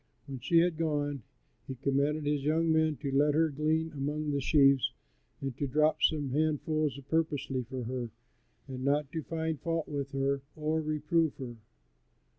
[0.25, 1.21] When she had gone
[1.67, 4.91] he commanded his young men to let her glean among the sheaves
[5.41, 8.09] and to drop some handfuls purposely for her,
[8.67, 11.55] and not to find fault with her or reprove her.